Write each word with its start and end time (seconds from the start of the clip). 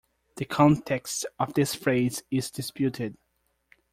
The 0.37 0.45
context 0.45 1.27
of 1.37 1.53
this 1.53 1.75
phrase 1.75 2.23
is 2.31 2.49
disputed. 2.49 3.19